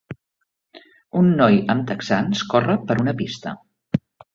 Un 1.21 1.29
noi 1.43 1.61
amb 1.75 1.87
texans 1.93 2.45
corre 2.55 2.83
per 2.89 3.01
una 3.07 3.19
pista. 3.25 3.59